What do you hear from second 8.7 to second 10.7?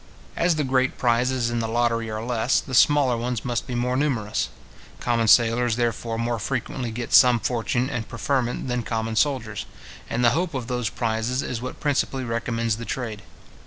common soldiers; and the hope of